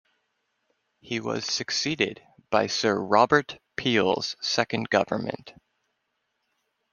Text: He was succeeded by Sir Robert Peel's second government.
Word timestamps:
He 1.01 1.19
was 1.19 1.45
succeeded 1.45 2.23
by 2.49 2.65
Sir 2.65 2.99
Robert 2.99 3.59
Peel's 3.75 4.35
second 4.41 4.89
government. 4.89 5.53